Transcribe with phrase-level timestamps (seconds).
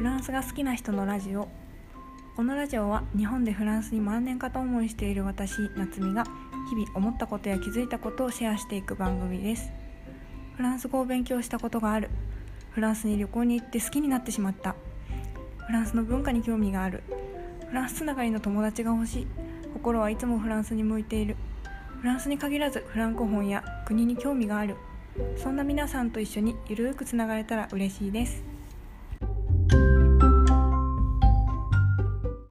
[0.00, 1.46] フランスが好きな人のラジオ。
[2.34, 6.24] このラジオは日本でフランスに万年かと思いしている私夏美が
[6.70, 9.70] 日々思ったことや気づいたことをシェアしていく番組です。
[10.56, 12.08] フランス語を勉強したことがある。
[12.70, 14.74] フランスに旅行に行って好きになってしまった。
[15.66, 17.02] フランスの文化に興味がある。
[17.68, 19.26] フランスつながりの友達が欲しい。
[19.74, 21.36] 心はいつもフランスに向いている。
[22.00, 24.76] フランスに限らずフランコ本や国に興味がある。
[25.36, 28.49] そんな皆さんと一緒にゆるーくつながれたら嬉しいです。